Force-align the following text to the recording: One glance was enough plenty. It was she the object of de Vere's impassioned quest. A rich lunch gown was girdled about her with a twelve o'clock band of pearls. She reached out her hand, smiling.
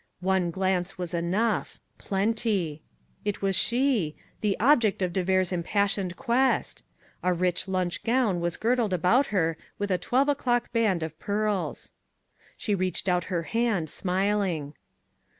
One 0.21 0.49
glance 0.49 0.97
was 0.97 1.13
enough 1.13 1.79
plenty. 1.99 2.81
It 3.23 3.43
was 3.43 3.55
she 3.55 4.15
the 4.39 4.59
object 4.59 5.03
of 5.03 5.13
de 5.13 5.21
Vere's 5.23 5.51
impassioned 5.51 6.15
quest. 6.17 6.83
A 7.21 7.31
rich 7.35 7.67
lunch 7.67 8.03
gown 8.03 8.39
was 8.39 8.57
girdled 8.57 8.93
about 8.93 9.27
her 9.27 9.57
with 9.77 9.91
a 9.91 9.99
twelve 9.99 10.27
o'clock 10.27 10.73
band 10.73 11.03
of 11.03 11.19
pearls. 11.19 11.93
She 12.57 12.73
reached 12.73 13.07
out 13.07 13.25
her 13.25 13.43
hand, 13.43 13.91
smiling. 13.91 14.73